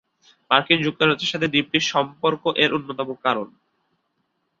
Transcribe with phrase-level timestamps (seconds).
[0.51, 3.47] মার্কিন যুক্তরাষ্ট্রের সাথে দ্বীপটির সম্পর্ক এর অন্যতম কারণ।